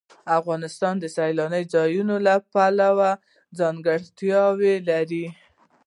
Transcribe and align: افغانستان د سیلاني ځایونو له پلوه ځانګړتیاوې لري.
افغانستان 0.39 0.93
د 0.99 1.05
سیلاني 1.15 1.63
ځایونو 1.73 2.15
له 2.27 2.35
پلوه 2.51 3.11
ځانګړتیاوې 3.59 4.75
لري. 4.89 5.25